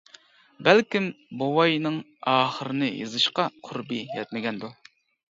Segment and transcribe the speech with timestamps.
[0.67, 1.09] بەلكىم
[1.41, 1.99] بوۋاينىڭ
[2.31, 4.71] ئاخىرىنى يېزىشقا قۇربى يەتمىگەندۇ.